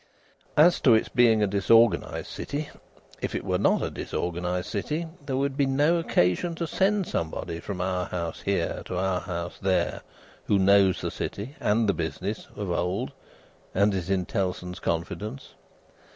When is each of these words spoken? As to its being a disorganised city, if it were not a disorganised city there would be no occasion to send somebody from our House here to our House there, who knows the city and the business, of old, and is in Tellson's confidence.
As 0.57 0.79
to 0.81 0.95
its 0.95 1.09
being 1.09 1.43
a 1.43 1.47
disorganised 1.47 2.25
city, 2.31 2.71
if 3.21 3.35
it 3.35 3.45
were 3.45 3.59
not 3.59 3.83
a 3.83 3.91
disorganised 3.91 4.67
city 4.67 5.05
there 5.27 5.37
would 5.37 5.55
be 5.55 5.67
no 5.67 5.97
occasion 5.97 6.55
to 6.55 6.65
send 6.65 7.05
somebody 7.07 7.59
from 7.59 7.79
our 7.79 8.07
House 8.07 8.41
here 8.41 8.81
to 8.85 8.97
our 8.97 9.19
House 9.21 9.59
there, 9.61 10.01
who 10.45 10.57
knows 10.57 11.01
the 11.01 11.11
city 11.11 11.55
and 11.59 11.87
the 11.87 11.93
business, 11.93 12.47
of 12.55 12.71
old, 12.71 13.11
and 13.75 13.93
is 13.93 14.09
in 14.09 14.25
Tellson's 14.25 14.79
confidence. 14.79 15.53